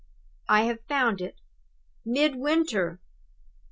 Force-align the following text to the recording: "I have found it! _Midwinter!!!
"I 0.49 0.63
have 0.63 0.81
found 0.87 1.21
it! 1.21 1.39
_Midwinter!!! 2.07 2.97